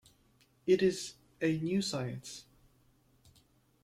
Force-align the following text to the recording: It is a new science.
It 0.65 0.81
is 0.81 1.13
a 1.43 1.59
new 1.59 1.79
science. 1.83 2.45